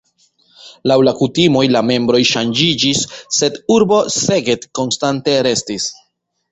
[0.91, 3.05] Laŭ la kutimoj la membroj ŝanĝiĝis,
[3.41, 5.93] sed urbo Szeged konstante restis.